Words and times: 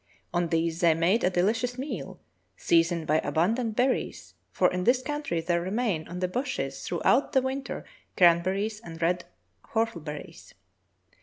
On 0.33 0.47
these 0.47 0.79
they 0.79 0.95
made 0.95 1.23
a 1.23 1.29
delicious 1.29 1.77
meal, 1.77 2.19
seasoned 2.57 3.05
by 3.05 3.19
abundant 3.19 3.75
berries, 3.75 4.33
for 4.49 4.67
in 4.73 4.83
this 4.83 4.99
country 5.03 5.41
there 5.41 5.61
remain 5.61 6.07
on 6.07 6.17
the 6.21 6.27
bushes 6.27 6.81
throughout 6.81 7.33
the 7.33 7.41
winter 7.43 7.85
cranber 8.17 8.53
ries 8.55 8.79
and 8.83 8.99
red 8.99 9.25
whortleberries. 9.75 10.55